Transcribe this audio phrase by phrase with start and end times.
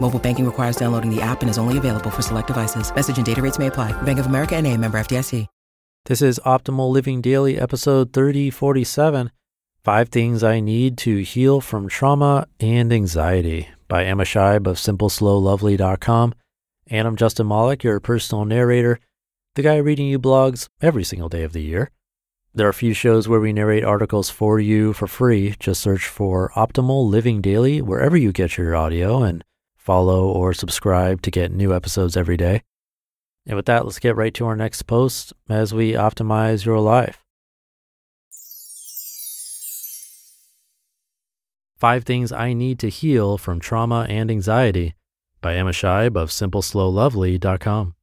[0.00, 2.90] Mobile banking requires downloading the app and is only available for select devices.
[2.94, 3.92] Message and data rates may apply.
[4.02, 5.46] Bank of America and a member FDIC.
[6.08, 9.30] This is Optimal Living Daily, episode 3047
[9.84, 16.34] Five Things I Need to Heal from Trauma and Anxiety by Emma Scheib of SimpleSlowLovely.com.
[16.86, 19.00] And I'm Justin Malik, your personal narrator,
[19.54, 21.90] the guy reading you blogs every single day of the year.
[22.54, 25.56] There are a few shows where we narrate articles for you for free.
[25.60, 29.44] Just search for Optimal Living Daily wherever you get your audio and
[29.88, 32.62] follow or subscribe to get new episodes every day.
[33.46, 37.24] And with that, let's get right to our next post as we optimize your life.
[41.78, 44.94] Five Things I Need to Heal from Trauma and Anxiety
[45.40, 47.94] by Emma Scheib of SimpleSlowLovely.com.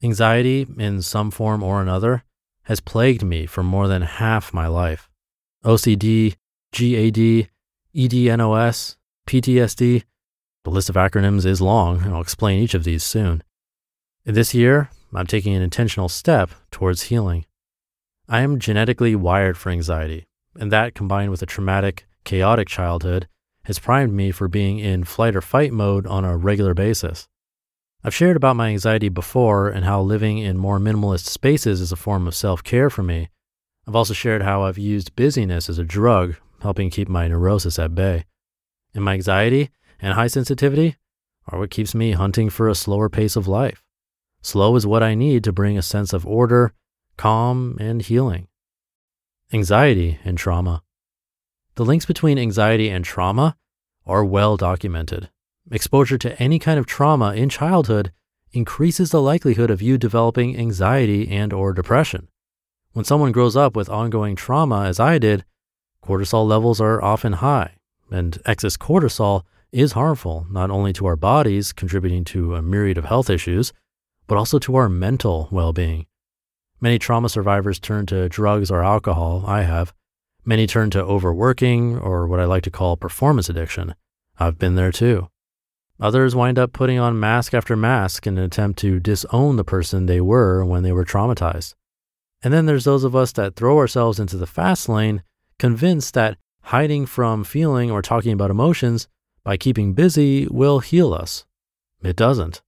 [0.00, 2.22] Anxiety, in some form or another,
[2.64, 5.10] has plagued me for more than half my life.
[5.64, 6.36] OCD,
[6.70, 7.48] GAD,
[7.92, 10.04] EDNOS, PTSD.
[10.66, 13.44] The list of acronyms is long, and I'll explain each of these soon.
[14.24, 17.46] This year, I'm taking an intentional step towards healing.
[18.28, 20.24] I am genetically wired for anxiety,
[20.56, 23.28] and that combined with a traumatic, chaotic childhood
[23.66, 27.28] has primed me for being in flight or fight mode on a regular basis.
[28.02, 31.96] I've shared about my anxiety before and how living in more minimalist spaces is a
[31.96, 33.28] form of self care for me.
[33.86, 37.94] I've also shared how I've used busyness as a drug, helping keep my neurosis at
[37.94, 38.24] bay.
[38.96, 39.70] And my anxiety
[40.00, 40.96] and high sensitivity
[41.48, 43.82] are what keeps me hunting for a slower pace of life.
[44.42, 46.72] Slow is what I need to bring a sense of order,
[47.16, 48.48] calm, and healing.
[49.52, 50.82] Anxiety and trauma.
[51.76, 53.56] The links between anxiety and trauma
[54.06, 55.30] are well documented.
[55.70, 58.12] Exposure to any kind of trauma in childhood
[58.52, 62.28] increases the likelihood of you developing anxiety and or depression.
[62.92, 65.44] When someone grows up with ongoing trauma as I did,
[66.02, 67.74] cortisol levels are often high,
[68.10, 73.04] and excess cortisol is harmful not only to our bodies contributing to a myriad of
[73.04, 73.72] health issues,
[74.26, 76.06] but also to our mental well being.
[76.80, 79.44] Many trauma survivors turn to drugs or alcohol.
[79.46, 79.94] I have.
[80.44, 83.94] Many turn to overworking or what I like to call performance addiction.
[84.38, 85.28] I've been there too.
[85.98, 90.06] Others wind up putting on mask after mask in an attempt to disown the person
[90.06, 91.74] they were when they were traumatized.
[92.42, 95.22] And then there's those of us that throw ourselves into the fast lane,
[95.58, 99.08] convinced that hiding from feeling or talking about emotions
[99.46, 101.44] by keeping busy will heal us.
[102.02, 102.62] It doesn't.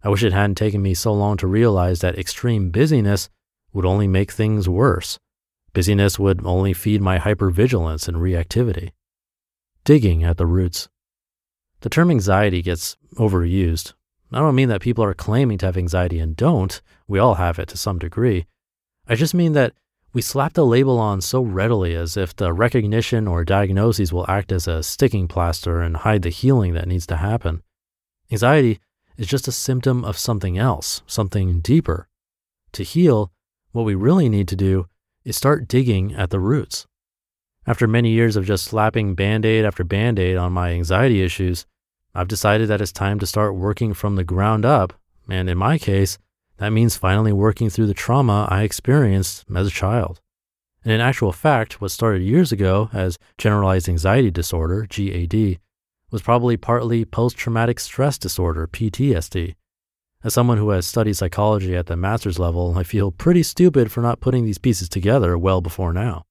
[0.00, 3.28] I wish it hadn't taken me so long to realize that extreme busyness
[3.72, 5.18] would only make things worse.
[5.72, 8.92] Busyness would only feed my hypervigilance and reactivity.
[9.82, 10.88] Digging at the roots.
[11.80, 13.94] The term anxiety gets overused.
[14.32, 16.80] I don't mean that people are claiming to have anxiety and don't.
[17.08, 18.46] We all have it to some degree.
[19.08, 19.74] I just mean that
[20.14, 24.52] we slap the label on so readily as if the recognition or diagnoses will act
[24.52, 27.62] as a sticking plaster and hide the healing that needs to happen.
[28.30, 28.78] Anxiety
[29.16, 32.08] is just a symptom of something else, something deeper.
[32.72, 33.32] To heal,
[33.72, 34.86] what we really need to do
[35.24, 36.86] is start digging at the roots.
[37.66, 41.66] After many years of just slapping band aid after band aid on my anxiety issues,
[42.14, 44.92] I've decided that it's time to start working from the ground up.
[45.28, 46.18] And in my case,
[46.58, 50.20] that means finally working through the trauma I experienced as a child.
[50.84, 55.58] And in actual fact, what started years ago as generalized anxiety disorder, GAD,
[56.10, 59.56] was probably partly post traumatic stress disorder, PTSD.
[60.22, 64.00] As someone who has studied psychology at the master's level, I feel pretty stupid for
[64.00, 66.24] not putting these pieces together well before now.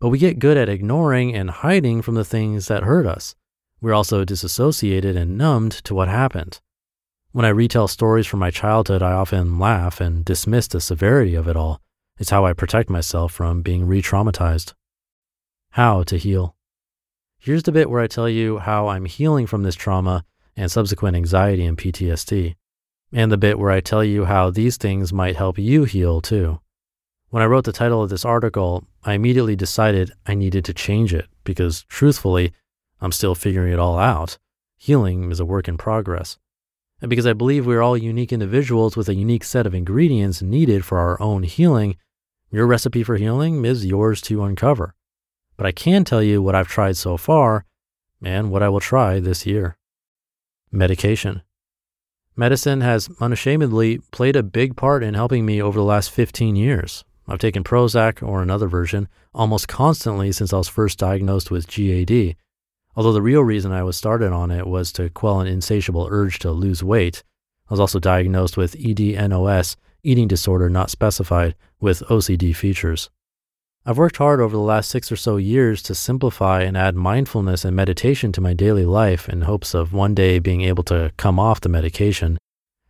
[0.00, 3.34] But we get good at ignoring and hiding from the things that hurt us.
[3.80, 6.60] We're also disassociated and numbed to what happened.
[7.34, 11.48] When I retell stories from my childhood, I often laugh and dismiss the severity of
[11.48, 11.80] it all.
[12.16, 14.74] It's how I protect myself from being re traumatized.
[15.70, 16.54] How to heal.
[17.36, 20.24] Here's the bit where I tell you how I'm healing from this trauma
[20.56, 22.54] and subsequent anxiety and PTSD,
[23.10, 26.60] and the bit where I tell you how these things might help you heal too.
[27.30, 31.12] When I wrote the title of this article, I immediately decided I needed to change
[31.12, 32.52] it because, truthfully,
[33.00, 34.38] I'm still figuring it all out.
[34.76, 36.38] Healing is a work in progress.
[37.04, 40.86] And because I believe we're all unique individuals with a unique set of ingredients needed
[40.86, 41.98] for our own healing,
[42.50, 44.94] your recipe for healing is yours to uncover.
[45.58, 47.66] But I can tell you what I've tried so far
[48.22, 49.76] and what I will try this year.
[50.72, 51.42] Medication.
[52.36, 57.04] Medicine has unashamedly played a big part in helping me over the last 15 years.
[57.28, 62.34] I've taken Prozac or another version almost constantly since I was first diagnosed with GAD,
[62.96, 66.38] although the real reason I was started on it was to quell an insatiable urge
[66.40, 67.22] to lose weight.
[67.68, 73.10] I was also diagnosed with EDNOS, eating disorder not specified, with OCD features.
[73.86, 77.64] I've worked hard over the last six or so years to simplify and add mindfulness
[77.66, 81.38] and meditation to my daily life in hopes of one day being able to come
[81.38, 82.38] off the medication.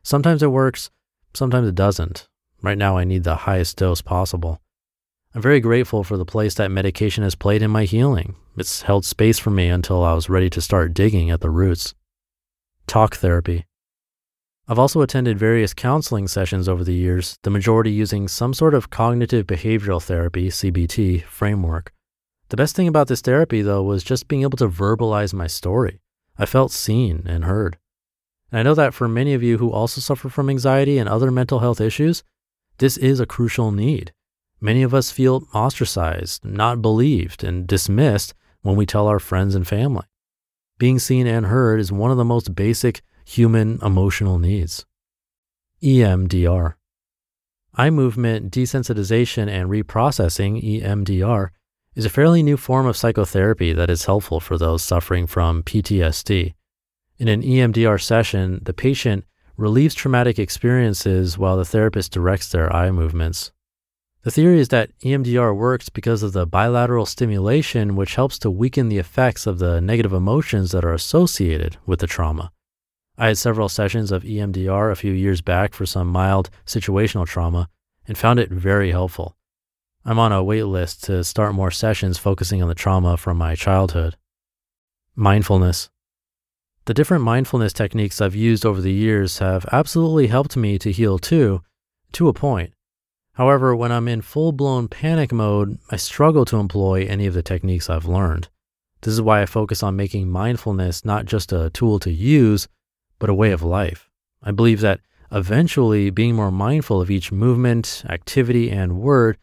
[0.04, 0.90] Sometimes it works,
[1.34, 2.28] sometimes it doesn't.
[2.62, 4.60] Right now, I need the highest dose possible.
[5.34, 8.36] I'm very grateful for the place that medication has played in my healing.
[8.56, 11.92] It's held space for me until I was ready to start digging at the roots.
[12.86, 13.66] Talk therapy.
[14.69, 18.90] I've also attended various counseling sessions over the years, the majority using some sort of
[18.90, 21.92] cognitive behavioral therapy, CBT, framework.
[22.50, 25.98] The best thing about this therapy, though, was just being able to verbalize my story.
[26.38, 27.76] I felt seen and heard.
[28.52, 31.32] And I know that for many of you who also suffer from anxiety and other
[31.32, 32.22] mental health issues,
[32.78, 34.12] this is a crucial need.
[34.60, 39.66] Many of us feel ostracized, not believed, and dismissed when we tell our friends and
[39.66, 40.04] family.
[40.78, 44.86] Being seen and heard is one of the most basic human emotional needs.
[45.82, 46.74] EMDR.
[47.74, 51.50] Eye movement desensitization and reprocessing, EMDR,
[51.94, 56.54] is a fairly new form of psychotherapy that is helpful for those suffering from PTSD.
[57.18, 59.24] In an EMDR session, the patient
[59.56, 63.52] relieves traumatic experiences while the therapist directs their eye movements.
[64.24, 68.88] The theory is that EMDR works because of the bilateral stimulation, which helps to weaken
[68.88, 72.50] the effects of the negative emotions that are associated with the trauma.
[73.18, 77.68] I had several sessions of EMDR a few years back for some mild situational trauma
[78.08, 79.36] and found it very helpful.
[80.06, 83.54] I'm on a wait list to start more sessions focusing on the trauma from my
[83.54, 84.16] childhood.
[85.14, 85.90] Mindfulness.
[86.86, 91.18] The different mindfulness techniques I've used over the years have absolutely helped me to heal
[91.18, 91.62] too,
[92.12, 92.73] to a point.
[93.34, 97.42] However, when I'm in full blown panic mode, I struggle to employ any of the
[97.42, 98.48] techniques I've learned.
[99.02, 102.69] This is why I focus on making mindfulness not just a tool to use,
[103.19, 104.08] but a way of life.
[104.42, 105.00] I believe that
[105.32, 109.36] eventually being more mindful of each movement, activity, and word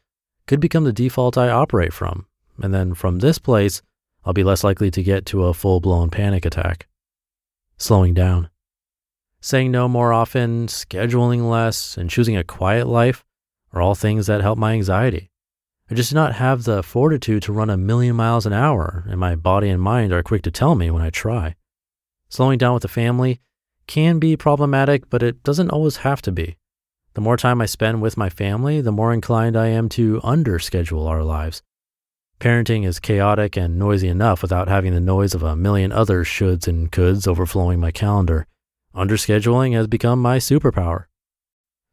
[0.47, 2.27] could become the default I operate from.
[2.61, 3.81] And then from this place,
[4.23, 6.87] I'll be less likely to get to a full blown panic attack.
[7.77, 8.49] Slowing down.
[9.41, 13.25] Saying no more often, scheduling less, and choosing a quiet life
[13.73, 15.29] are all things that help my anxiety.
[15.89, 19.19] I just do not have the fortitude to run a million miles an hour, and
[19.19, 21.55] my body and mind are quick to tell me when I try.
[22.29, 23.41] Slowing down with the family
[23.87, 26.55] can be problematic, but it doesn't always have to be.
[27.13, 31.09] The more time I spend with my family, the more inclined I am to underschedule
[31.09, 31.61] our lives.
[32.39, 36.67] Parenting is chaotic and noisy enough without having the noise of a million other shoulds
[36.67, 38.47] and coulds overflowing my calendar.
[38.95, 41.05] Underscheduling has become my superpower.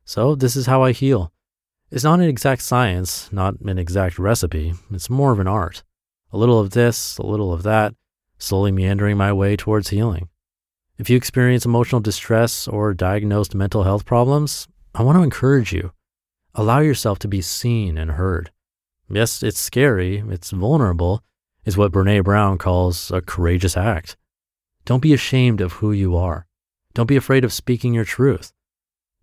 [0.05, 1.33] So, this is how I heal.
[1.91, 4.75] It's not an exact science, not an exact recipe.
[4.91, 5.83] It's more of an art.
[6.33, 7.95] A little of this, a little of that,
[8.37, 10.29] slowly meandering my way towards healing.
[10.99, 15.93] If you experience emotional distress or diagnosed mental health problems, I want to encourage you.
[16.55, 18.51] Allow yourself to be seen and heard.
[19.09, 21.23] Yes, it's scary, it's vulnerable,
[21.65, 24.17] is what Brene Brown calls a courageous act.
[24.85, 26.47] Don't be ashamed of who you are.
[26.93, 28.53] Don't be afraid of speaking your truth.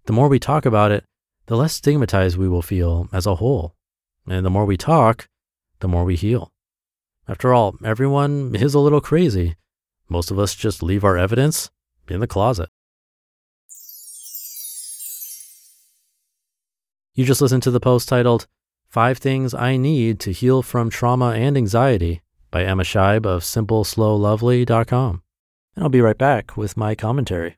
[0.05, 1.05] The more we talk about it,
[1.47, 3.75] the less stigmatized we will feel as a whole.
[4.27, 5.29] And the more we talk,
[5.79, 6.51] the more we heal.
[7.27, 9.55] After all, everyone is a little crazy,
[10.09, 11.71] most of us just leave our evidence
[12.07, 12.69] in the closet.
[17.15, 18.45] You just listened to the post titled,
[18.87, 22.21] Five Things I Need to Heal from Trauma and Anxiety
[22.51, 25.21] by Emma Scheib of SimpleSlowLovely.com.
[25.75, 27.57] And I'll be right back with my commentary.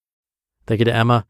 [0.71, 1.25] Thank you to Emma.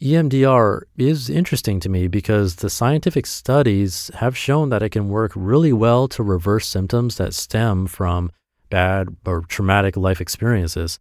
[0.00, 5.32] EMDR is interesting to me because the scientific studies have shown that it can work
[5.34, 8.30] really well to reverse symptoms that stem from
[8.68, 11.00] bad or traumatic life experiences.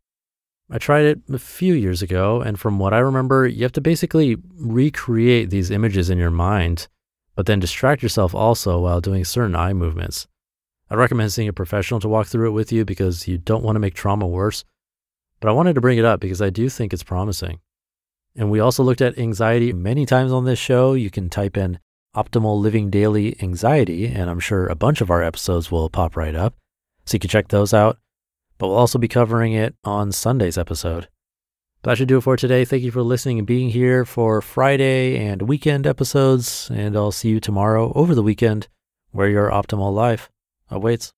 [0.72, 3.82] I tried it a few years ago, and from what I remember, you have to
[3.82, 6.88] basically recreate these images in your mind,
[7.36, 10.28] but then distract yourself also while doing certain eye movements.
[10.90, 13.76] I recommend seeing a professional to walk through it with you because you don't want
[13.76, 14.66] to make trauma worse.
[15.40, 17.60] But I wanted to bring it up because I do think it's promising.
[18.36, 20.94] And we also looked at anxiety many times on this show.
[20.94, 21.80] You can type in
[22.16, 26.36] optimal living daily anxiety, and I'm sure a bunch of our episodes will pop right
[26.36, 26.56] up.
[27.06, 27.98] So you can check those out.
[28.58, 31.08] But we'll also be covering it on Sunday's episode.
[31.82, 32.66] But that should do it for today.
[32.66, 36.70] Thank you for listening and being here for Friday and weekend episodes.
[36.74, 38.68] And I'll see you tomorrow over the weekend
[39.12, 40.30] where your optimal life
[40.70, 41.14] awaits.